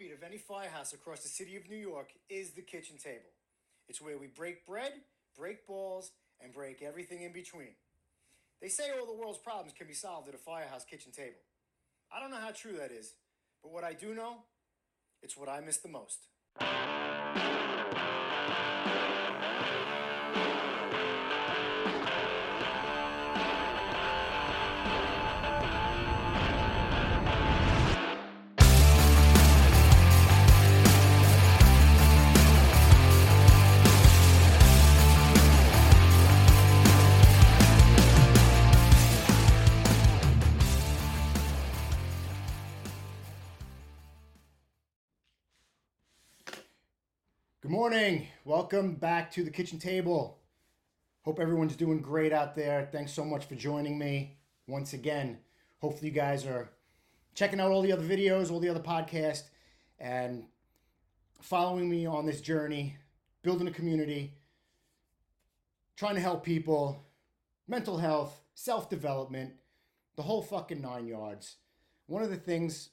[0.00, 3.30] heartbeat of any firehouse across the city of New York is the kitchen table.
[3.88, 4.92] It's where we break bread,
[5.36, 7.74] break balls, and break everything in between.
[8.62, 11.40] They say all the world's problems can be solved at a firehouse kitchen table.
[12.12, 13.14] I don't know how true that is,
[13.62, 14.36] but what I do know,
[15.22, 16.26] it's what I miss the most.
[48.00, 48.26] Morning.
[48.46, 50.38] Welcome back to the kitchen table.
[51.20, 52.88] Hope everyone's doing great out there.
[52.90, 55.36] Thanks so much for joining me once again.
[55.82, 56.70] Hopefully, you guys are
[57.34, 59.42] checking out all the other videos, all the other podcasts,
[59.98, 60.44] and
[61.42, 62.96] following me on this journey,
[63.42, 64.32] building a community,
[65.94, 67.04] trying to help people,
[67.68, 69.52] mental health, self development,
[70.16, 71.56] the whole fucking nine yards.
[72.06, 72.88] One of the things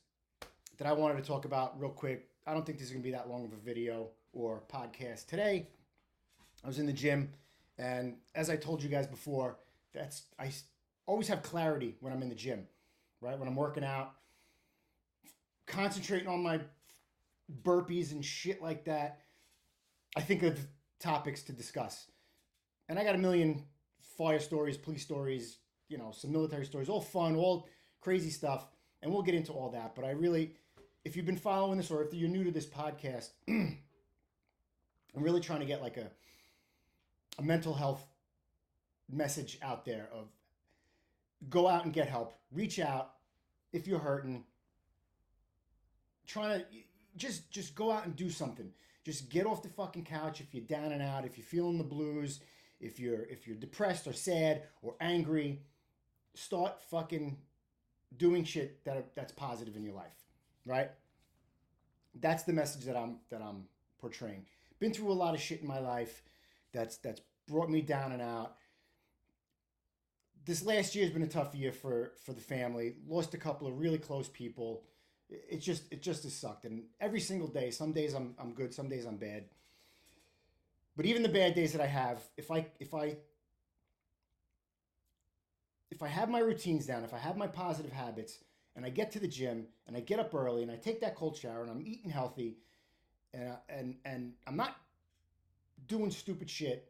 [0.79, 3.07] that I wanted to talk about real quick, I don't think this is going to
[3.07, 5.25] be that long of a video or podcast.
[5.25, 5.67] Today,
[6.63, 7.33] I was in the gym,
[7.77, 9.57] and as I told you guys before,
[9.93, 10.51] that's I
[11.07, 12.67] always have clarity when I'm in the gym,
[13.19, 13.37] right?
[13.37, 14.13] When I'm working out,
[15.65, 16.59] concentrating on my
[17.63, 19.21] burpees and shit like that.
[20.15, 20.59] I think of
[20.99, 22.05] topics to discuss,
[22.89, 23.63] and I got a million
[24.17, 25.57] fire stories, police stories,
[25.89, 27.67] you know, some military stories, all fun, all
[28.01, 28.67] crazy stuff,
[29.01, 29.95] and we'll get into all that.
[29.95, 30.53] But I really,
[31.05, 33.29] if you've been following this or if you're new to this podcast.
[35.17, 36.11] I'm really trying to get like a
[37.39, 38.05] a mental health
[39.11, 40.27] message out there of
[41.49, 42.33] go out and get help.
[42.51, 43.13] Reach out
[43.73, 44.43] if you're hurting.
[46.27, 46.65] Trying to
[47.15, 48.71] just just go out and do something.
[49.03, 51.83] Just get off the fucking couch if you're down and out, if you're feeling the
[51.83, 52.39] blues,
[52.79, 55.63] if you're if you're depressed or sad or angry,
[56.35, 57.37] start fucking
[58.17, 60.25] doing shit that that's positive in your life,
[60.63, 60.91] right?
[62.13, 63.63] That's the message that I'm that I'm
[63.99, 64.45] portraying
[64.79, 66.21] been through a lot of shit in my life
[66.73, 68.55] that's that's brought me down and out.
[70.45, 72.95] This last year has been a tough year for for the family.
[73.07, 74.83] Lost a couple of really close people.
[75.29, 76.65] It just it just has sucked.
[76.65, 79.45] And every single day, some days I'm I'm good, some days I'm bad.
[80.95, 83.17] But even the bad days that I have, if I if I
[85.89, 88.39] if I have my routines down, if I have my positive habits,
[88.77, 91.15] and I get to the gym and I get up early and I take that
[91.15, 92.57] cold shower and I'm eating healthy
[93.37, 94.75] and and and I'm not
[95.87, 96.87] doing stupid shit,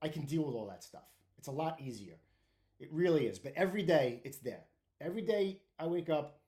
[0.00, 1.08] I can deal with all that stuff.
[1.38, 2.16] It's a lot easier.
[2.78, 3.38] It really is.
[3.38, 4.64] But every day it's there.
[5.00, 6.40] Every day I wake up,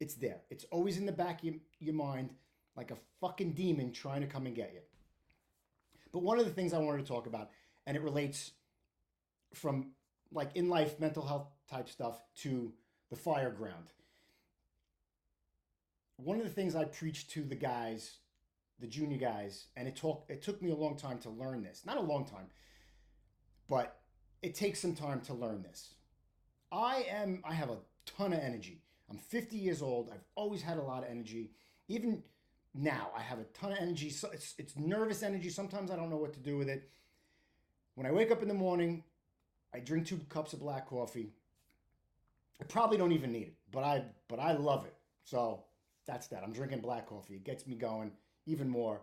[0.00, 0.40] it's there.
[0.50, 2.30] It's always in the back of your, your mind
[2.76, 4.80] like a fucking demon trying to come and get you.
[6.12, 7.50] But one of the things I wanted to talk about,
[7.86, 8.52] and it relates
[9.52, 9.92] from
[10.32, 12.72] like in life mental health type stuff to
[13.10, 13.86] the fire ground
[16.16, 18.18] one of the things I preach to the guys,
[18.80, 21.82] the junior guys, and it took it took me a long time to learn this.
[21.84, 22.46] Not a long time,
[23.68, 24.00] but
[24.42, 25.94] it takes some time to learn this.
[26.70, 28.82] I am I have a ton of energy.
[29.10, 30.10] I'm 50 years old.
[30.12, 31.52] I've always had a lot of energy.
[31.88, 32.22] Even
[32.74, 34.10] now, I have a ton of energy.
[34.10, 35.50] So it's it's nervous energy.
[35.50, 36.90] Sometimes I don't know what to do with it.
[37.94, 39.04] When I wake up in the morning,
[39.72, 41.32] I drink two cups of black coffee.
[42.60, 44.94] I probably don't even need it, but I but I love it.
[45.24, 45.64] So
[46.06, 46.42] that's that.
[46.42, 47.34] I'm drinking black coffee.
[47.34, 48.12] It gets me going
[48.46, 49.02] even more.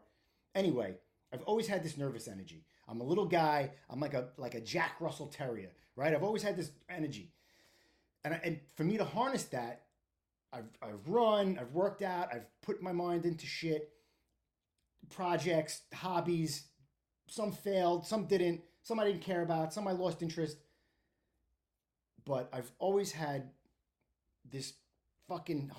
[0.56, 0.96] Anyway,
[1.34, 2.66] I've always had this nervous energy.
[2.88, 3.72] I'm a little guy.
[3.90, 6.14] I'm like a like a Jack Russell Terrier, right?
[6.14, 7.32] I've always had this energy,
[8.26, 9.84] and I, and for me to harness that,
[10.52, 13.92] I've I've run, I've worked out, I've put my mind into shit,
[15.10, 16.66] projects, hobbies.
[17.28, 18.62] Some failed, some didn't.
[18.84, 19.74] Some I didn't care about.
[19.74, 20.58] Some I lost interest.
[22.26, 23.52] But I've always had
[24.50, 24.74] this
[25.28, 25.72] fucking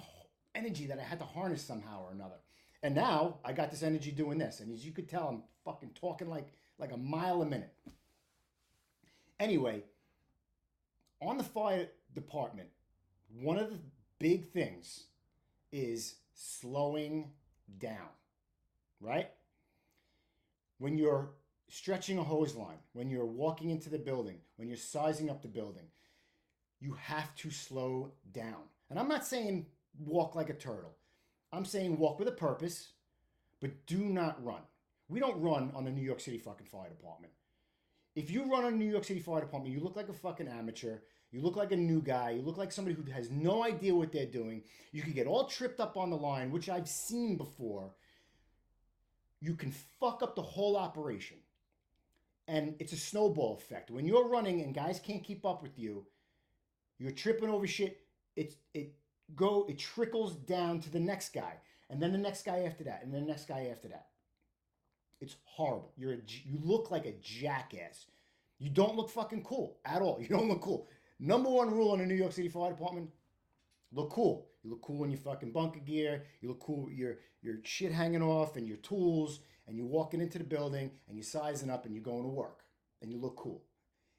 [0.54, 2.36] energy that I had to harness somehow or another.
[2.82, 4.60] And now I got this energy doing this.
[4.60, 7.72] And as you could tell, I'm fucking talking like like a mile a minute.
[9.38, 9.82] Anyway,
[11.20, 12.68] on the fire department,
[13.40, 13.78] one of the
[14.18, 15.04] big things
[15.70, 17.30] is slowing
[17.78, 18.08] down,
[19.00, 19.30] right?
[20.78, 21.30] When you're
[21.68, 25.48] stretching a hose line, when you're walking into the building, when you're sizing up the
[25.48, 25.86] building,
[26.80, 28.62] you have to slow down.
[28.90, 29.66] And I'm not saying
[29.98, 30.94] walk like a turtle.
[31.52, 32.92] I'm saying walk with a purpose,
[33.60, 34.62] but do not run.
[35.08, 37.32] We don't run on the New York City fucking fire department.
[38.14, 40.48] If you run on the New York City fire department, you look like a fucking
[40.48, 40.98] amateur.
[41.30, 42.30] You look like a new guy.
[42.30, 44.62] You look like somebody who has no idea what they're doing.
[44.92, 47.94] You can get all tripped up on the line, which I've seen before.
[49.40, 51.38] You can fuck up the whole operation.
[52.48, 53.90] And it's a snowball effect.
[53.90, 56.06] When you're running and guys can't keep up with you,
[56.98, 58.00] you're tripping over shit.
[58.36, 58.94] It's it
[59.34, 61.54] go it trickles down to the next guy,
[61.90, 64.06] and then the next guy after that, and then the next guy after that.
[65.20, 65.92] It's horrible.
[65.96, 68.06] You're a, you look like a jackass.
[68.58, 70.18] You don't look fucking cool at all.
[70.20, 70.88] You don't look cool.
[71.20, 73.10] Number one rule in the New York City Fire Department:
[73.92, 74.48] look cool.
[74.62, 76.24] You look cool in your fucking bunker gear.
[76.40, 80.20] You look cool with your your shit hanging off and your tools, and you're walking
[80.20, 82.62] into the building and you're sizing up and you're going to work
[83.00, 83.62] and you look cool.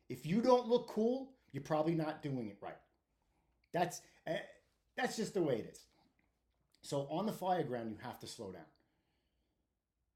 [0.10, 2.78] If you don't look cool, you're probably not doing it right.
[3.74, 4.34] That's uh,
[4.95, 5.80] that's just the way it is.
[6.81, 8.63] So on the fire ground, you have to slow down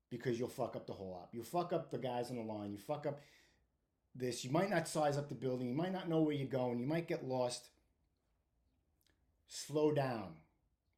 [0.09, 1.33] because you'll fuck up the whole op.
[1.33, 2.71] You fuck up the guys on the line.
[2.71, 3.21] You fuck up
[4.15, 4.44] this.
[4.44, 5.69] You might not size up the building.
[5.69, 6.79] You might not know where you're going.
[6.79, 7.69] You might get lost.
[9.47, 10.33] Slow down.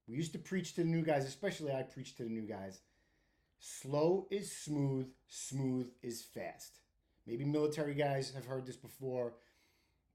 [0.08, 2.80] We used to preach to the new guys, especially I preach to the new guys.
[3.60, 6.80] Slow is smooth, smooth is fast.
[7.28, 9.34] Maybe military guys have heard this before,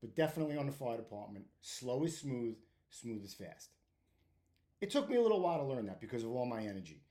[0.00, 1.44] but definitely on the fire department.
[1.60, 2.56] Slow is smooth,
[2.94, 3.70] smooth as fast.
[4.80, 7.02] It took me a little while to learn that because of all my energy.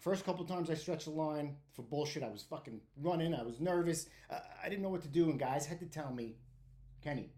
[0.00, 3.34] First couple times I stretched the line for bullshit, I was fucking running.
[3.34, 4.06] I was nervous.
[4.30, 6.36] Uh, I didn't know what to do, and guys had to tell me,
[7.02, 7.30] Kenny,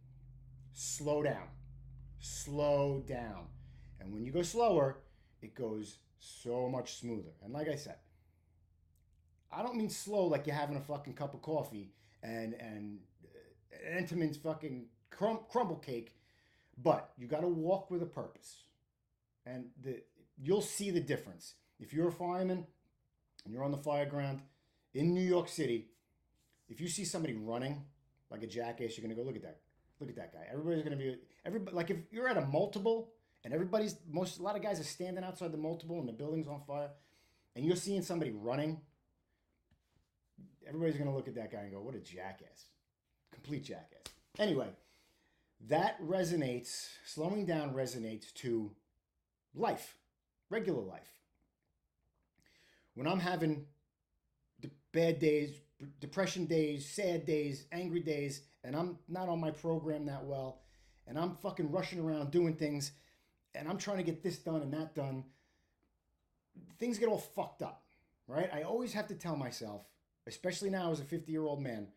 [0.73, 1.49] slow down,
[2.19, 3.47] slow down.
[4.01, 4.99] And when you go slower,
[5.43, 7.31] it goes so much smoother.
[7.45, 7.97] And like I said,
[9.53, 13.99] I don't mean slow like you're having a fucking cup of coffee and and uh,
[13.99, 16.15] Entenmann's fucking crum- crumble cake,
[16.77, 18.63] but you got to walk with a purpose,
[19.45, 20.03] and the
[20.39, 22.67] you'll see the difference if you're a fireman
[23.45, 24.41] and you're on the fire ground
[24.95, 25.89] in New York City.
[26.69, 27.85] If you see somebody running
[28.31, 29.61] like a jackass, you're gonna go look at that.
[30.01, 30.47] Look at that guy.
[30.51, 31.77] Everybody's gonna be everybody.
[31.77, 33.13] Like if you're at a multiple
[33.45, 36.49] and everybody's most a lot of guys are standing outside the multiple and the building's
[36.49, 36.91] on fire,
[37.55, 38.81] and you're seeing somebody running
[40.69, 42.67] everybody's to look at that guy and go, what a jackass.
[43.33, 44.03] Complete jackass.
[44.39, 44.69] Anyway,
[45.69, 48.71] that resonates, slowing down resonates to
[49.55, 49.97] life,
[50.51, 51.09] regular life.
[52.95, 53.67] When I'm having
[54.93, 55.61] bad days,
[56.01, 60.63] depression days, sad days, angry days, and I'm not on my program that well,
[61.07, 62.93] and I'm fucking rushing around doing things,
[63.55, 65.25] and I'm trying to get this done and that done,
[66.79, 67.83] things get all fucked up,
[68.27, 68.51] right?
[68.53, 69.83] I always have to tell myself,
[70.27, 71.89] especially now as a 50 year old man,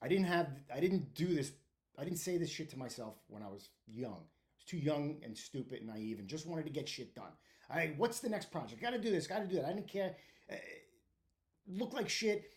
[0.00, 1.52] I didn't have, I didn't do this,
[1.98, 4.12] I didn't say this shit to myself when I was young.
[4.12, 7.32] I was too young and stupid and naive and just wanted to get shit done.
[7.70, 8.80] I, what's the next project?
[8.80, 9.66] Got to do this, got to do that.
[9.66, 10.14] I didn't care.
[10.50, 10.54] Uh,
[11.66, 12.52] looked like shit.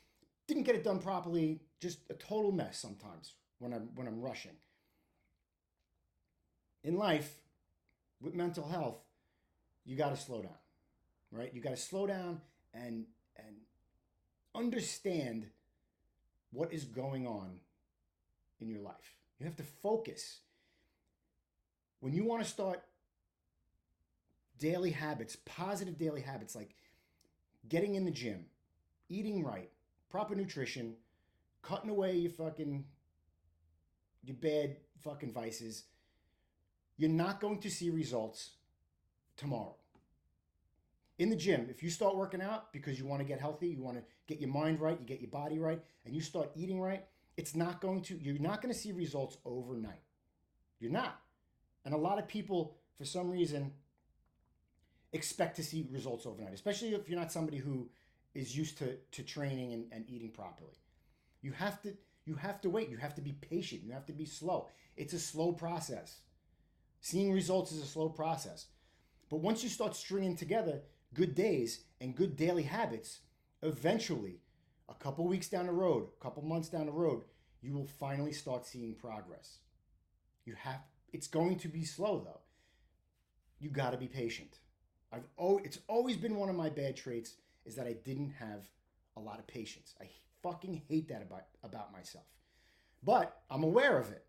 [0.47, 1.61] Didn't get it done properly.
[1.79, 4.55] Just a total mess sometimes when I'm when I'm rushing.
[6.83, 7.35] In life,
[8.21, 8.97] with mental health,
[9.85, 10.57] you got to slow down,
[11.31, 11.53] right?
[11.53, 12.41] You got to slow down
[12.73, 13.05] and
[13.37, 13.55] and
[14.53, 15.47] understand
[16.51, 17.59] what is going on
[18.59, 19.20] in your life.
[19.41, 20.41] You have to focus.
[21.99, 22.83] When you want to start
[24.59, 26.75] daily habits, positive daily habits like
[27.67, 28.45] getting in the gym,
[29.09, 29.71] eating right,
[30.11, 30.93] proper nutrition,
[31.63, 32.85] cutting away your fucking
[34.23, 35.85] your bad fucking vices,
[36.97, 38.51] you're not going to see results
[39.37, 39.73] tomorrow
[41.21, 43.83] in the gym, if you start working out because you want to get healthy, you
[43.83, 46.81] want to get your mind right, you get your body right, and you start eating
[46.81, 47.05] right,
[47.37, 50.01] it's not going to, you're not going to see results overnight.
[50.79, 51.19] You're not.
[51.85, 53.71] And a lot of people, for some reason,
[55.13, 57.89] expect to see results overnight, especially if you're not somebody who
[58.33, 60.77] is used to, to training and, and eating properly.
[61.41, 61.93] You have to
[62.25, 62.89] you have to wait.
[62.89, 63.83] You have to be patient.
[63.83, 64.69] You have to be slow.
[64.95, 66.19] It's a slow process.
[66.99, 68.67] Seeing results is a slow process.
[69.29, 70.81] But once you start stringing together
[71.13, 73.21] good days and good daily habits,
[73.63, 74.39] eventually,
[74.91, 77.23] a couple weeks down the road, a couple months down the road,
[77.61, 79.59] you will finally start seeing progress.
[80.45, 80.81] You have
[81.13, 82.41] it's going to be slow though.
[83.59, 84.59] You got to be patient.
[85.11, 88.67] I've oh it's always been one of my bad traits is that I didn't have
[89.15, 89.93] a lot of patience.
[90.01, 90.09] I
[90.41, 92.25] fucking hate that about about myself.
[93.03, 94.25] But I'm aware of it.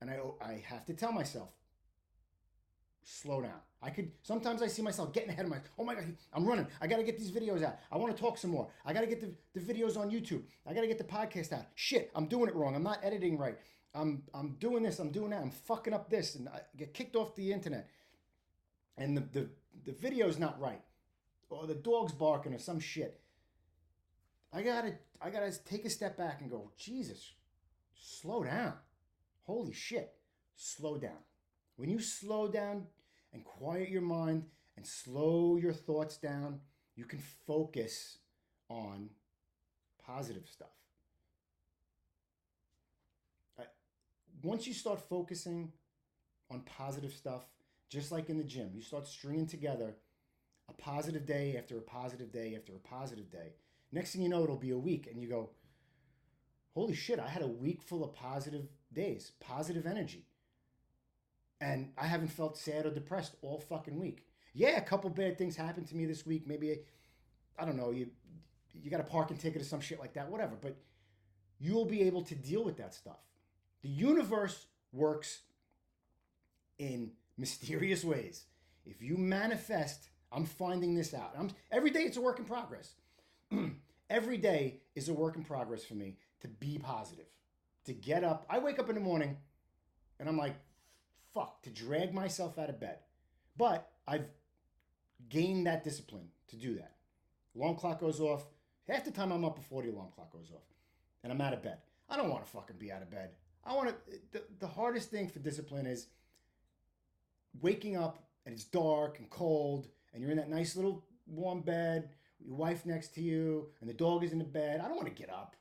[0.00, 1.50] And I I have to tell myself
[3.04, 3.60] slow down.
[3.80, 5.58] I could sometimes I see myself getting ahead of my.
[5.78, 6.66] Oh my god, I'm running.
[6.80, 7.76] I got to get these videos out.
[7.92, 8.68] I want to talk some more.
[8.84, 10.42] I got to get the, the videos on YouTube.
[10.66, 11.66] I got to get the podcast out.
[11.76, 12.74] Shit, I'm doing it wrong.
[12.74, 13.56] I'm not editing right.
[13.94, 14.98] I'm I'm doing this.
[14.98, 15.40] I'm doing that.
[15.40, 17.88] I'm fucking up this, and I get kicked off the internet.
[18.96, 19.48] And the the
[19.84, 20.82] the video's not right,
[21.48, 23.20] or the dog's barking or some shit.
[24.52, 26.72] I gotta I gotta take a step back and go.
[26.76, 27.32] Jesus,
[27.94, 28.74] slow down.
[29.44, 30.14] Holy shit.
[30.56, 31.22] slow down.
[31.76, 32.86] When you slow down
[33.32, 34.44] and quiet your mind
[34.76, 36.60] and slow your thoughts down,
[36.96, 38.18] you can focus
[38.68, 39.10] on
[40.04, 40.68] positive stuff.
[44.42, 45.72] Once you start focusing
[46.50, 47.44] on positive stuff,
[47.88, 49.96] just like in the gym, you start stringing together
[50.68, 53.54] a positive day after a positive day after a positive day.
[53.90, 55.50] Next thing you know, it'll be a week, and you go,
[56.78, 60.27] Holy shit, I had a week full of positive days, positive energy.
[61.60, 64.26] And I haven't felt sad or depressed all fucking week.
[64.54, 66.46] Yeah, a couple bad things happened to me this week.
[66.46, 66.80] Maybe,
[67.58, 68.08] I don't know, you
[68.80, 70.56] you got a parking ticket or some shit like that, whatever.
[70.60, 70.76] But
[71.58, 73.18] you'll be able to deal with that stuff.
[73.82, 75.40] The universe works
[76.78, 78.44] in mysterious ways.
[78.86, 81.34] If you manifest, I'm finding this out.
[81.38, 82.94] I'm, every day it's a work in progress.
[84.10, 87.26] every day is a work in progress for me to be positive,
[87.84, 88.46] to get up.
[88.48, 89.36] I wake up in the morning
[90.18, 90.54] and I'm like,
[91.34, 92.98] fuck, to drag myself out of bed.
[93.56, 94.26] But I've
[95.28, 96.94] gained that discipline to do that.
[97.56, 98.46] Alarm clock goes off.
[98.88, 100.62] Half the time I'm up before the alarm clock goes off
[101.22, 101.78] and I'm out of bed.
[102.08, 103.30] I don't want to fucking be out of bed.
[103.64, 103.94] I want to.
[104.32, 106.06] The, the hardest thing for discipline is
[107.60, 112.10] waking up and it's dark and cold and you're in that nice little warm bed,
[112.40, 114.80] your wife next to you, and the dog is in the bed.
[114.80, 115.54] I don't want to get up,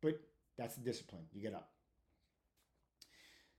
[0.00, 0.18] but
[0.56, 1.24] that's the discipline.
[1.32, 1.70] You get up.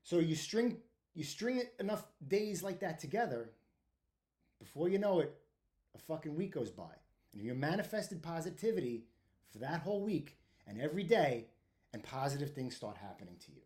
[0.03, 0.77] So you string
[1.13, 3.51] you string enough days like that together,
[4.59, 5.33] before you know it,
[5.95, 6.93] a fucking week goes by.
[7.33, 9.05] And you manifested positivity
[9.51, 10.37] for that whole week
[10.67, 11.47] and every day,
[11.93, 13.61] and positive things start happening to you.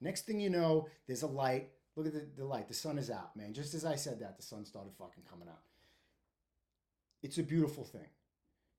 [0.00, 1.70] Next thing you know, there's a light.
[1.96, 2.68] Look at the, the light.
[2.68, 3.54] The sun is out, man.
[3.54, 5.62] Just as I said that, the sun started fucking coming out.
[7.22, 8.08] It's a beautiful thing.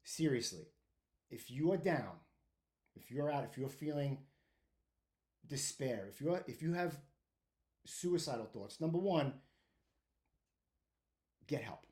[0.03, 0.67] Seriously,
[1.31, 2.17] if you are down,
[2.95, 4.19] if you're out, if you're feeling
[5.47, 6.99] despair, if you're if you have
[7.85, 9.33] suicidal thoughts, number one,
[11.47, 11.85] get help.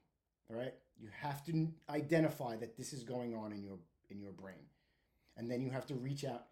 [0.49, 0.73] All right?
[0.99, 4.67] You have to identify that this is going on in your in your brain.
[5.37, 6.45] And then you have to reach out,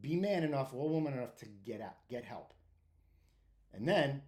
[0.00, 2.54] be man enough or woman enough to get out, get help.
[3.72, 4.22] And then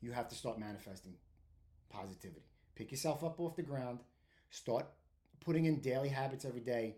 [0.00, 1.14] you have to start manifesting
[1.90, 2.46] positivity.
[2.74, 4.00] Pick yourself up off the ground.
[4.50, 4.86] Start
[5.40, 6.96] putting in daily habits every day.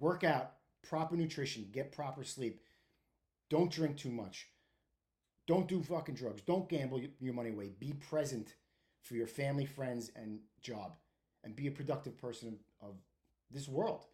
[0.00, 2.60] Work out, proper nutrition, get proper sleep.
[3.50, 4.48] Don't drink too much.
[5.48, 6.42] Don't do fucking drugs.
[6.42, 7.72] Don't gamble your money away.
[7.80, 8.54] Be present
[9.02, 10.94] for your family, friends, and job.
[11.42, 12.96] And be a productive person of
[13.50, 14.04] this world.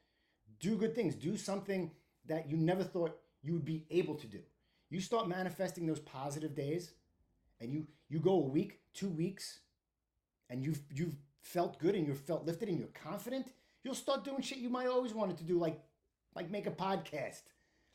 [0.61, 1.17] Do good things.
[1.17, 1.91] Do something
[2.27, 4.39] that you never thought you would be able to do.
[4.91, 6.93] You start manifesting those positive days
[7.61, 9.59] and you you go a week, two weeks,
[10.51, 13.49] and you've you've felt good and you've felt lifted and you're confident,
[13.83, 15.81] you'll start doing shit you might always wanted to do, like
[16.37, 17.43] like make a podcast,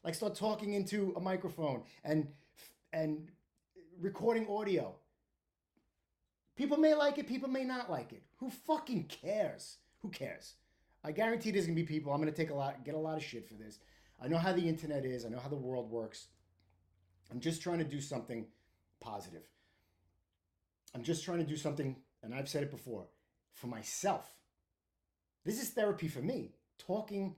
[0.03, 2.27] like start talking into a microphone and
[2.93, 3.29] and
[3.99, 4.95] recording audio.
[6.55, 8.23] People may like it, people may not like it.
[8.37, 9.77] Who fucking cares?
[10.01, 10.55] Who cares?
[11.03, 12.11] I guarantee there's gonna be people.
[12.11, 13.79] I'm gonna take a lot, get a lot of shit for this.
[14.21, 15.25] I know how the internet is.
[15.25, 16.27] I know how the world works.
[17.31, 18.47] I'm just trying to do something
[18.99, 19.43] positive.
[20.93, 23.05] I'm just trying to do something, and I've said it before,
[23.53, 24.33] for myself.
[25.45, 27.35] This is therapy for me, talking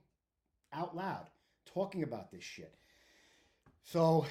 [0.73, 1.27] out loud,
[1.65, 2.73] talking about this shit.
[3.83, 4.25] So,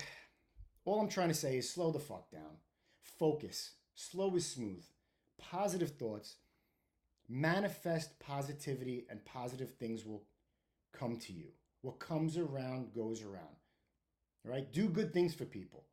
[0.84, 2.58] all I'm trying to say is slow the fuck down,
[3.18, 4.84] focus, slow is smooth,
[5.38, 6.37] positive thoughts,
[7.28, 10.25] manifest positivity, and positive things will
[10.92, 11.49] come to you.
[11.82, 13.56] What comes around goes around.
[14.44, 14.70] All right?
[14.72, 15.84] Do good things for people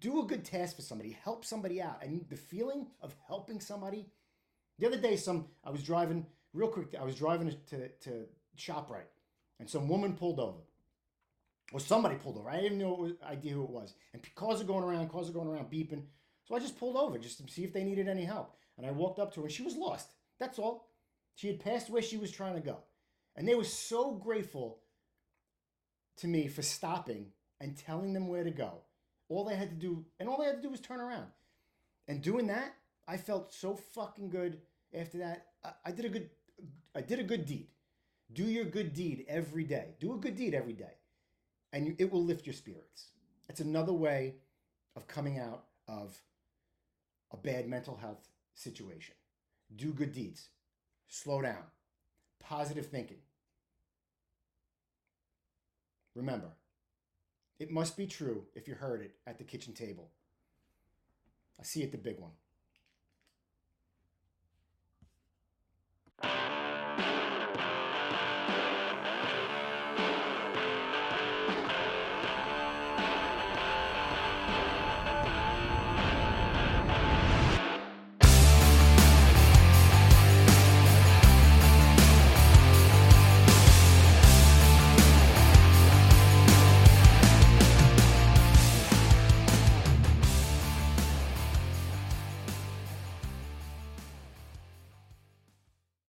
[0.00, 2.02] do a good task for somebody, help somebody out.
[2.02, 4.06] And the feeling of helping somebody.
[4.78, 6.94] The other day, some I was driving real quick.
[6.98, 9.10] I was driving to to Shoprite,
[9.60, 10.58] and some woman pulled over,
[11.72, 12.50] or somebody pulled over.
[12.50, 13.94] I didn't know was, idea who it was.
[14.12, 16.02] And cars are going around, cars are going around beeping.
[16.44, 18.56] So I just pulled over just to see if they needed any help.
[18.76, 20.08] And I walked up to her, and she was lost.
[20.38, 20.88] That's all.
[21.34, 22.78] She had passed where she was trying to go,
[23.36, 24.80] and they were so grateful
[26.18, 27.26] to me for stopping
[27.60, 28.82] and telling them where to go
[29.32, 31.26] all they had to do, and all they had to do was turn around.
[32.08, 32.74] And doing that,
[33.08, 34.60] I felt so fucking good
[34.94, 35.46] after that.
[35.64, 36.30] I, I did a good,
[36.94, 37.68] I did a good deed.
[38.32, 39.94] Do your good deed every day.
[40.00, 40.94] Do a good deed every day,
[41.72, 43.08] and you, it will lift your spirits.
[43.48, 44.34] It's another way
[44.96, 46.20] of coming out of
[47.32, 49.14] a bad mental health situation.
[49.74, 50.48] Do good deeds.
[51.08, 51.64] Slow down.
[52.40, 53.18] Positive thinking.
[56.14, 56.48] Remember,
[57.58, 60.10] it must be true if you heard it at the kitchen table.
[61.58, 62.32] I see it the big one.